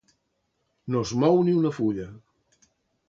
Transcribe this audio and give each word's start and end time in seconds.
No 0.95 1.03
es 1.07 1.13
mou 1.25 1.37
ni 1.49 1.53
una 1.59 1.73
fulla. 1.77 2.09